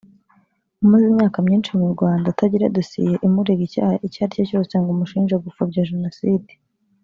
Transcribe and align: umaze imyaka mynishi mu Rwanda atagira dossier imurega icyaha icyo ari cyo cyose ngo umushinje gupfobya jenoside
umaze 0.83 1.03
imyaka 1.09 1.37
mynishi 1.45 1.71
mu 1.81 1.87
Rwanda 1.93 2.25
atagira 2.29 2.73
dossier 2.75 3.15
imurega 3.27 3.63
icyaha 3.67 3.95
icyo 4.07 4.19
ari 4.23 4.33
cyo 4.37 4.43
cyose 4.49 4.73
ngo 4.79 4.89
umushinje 4.91 5.35
gupfobya 5.43 5.87
jenoside 5.91 6.51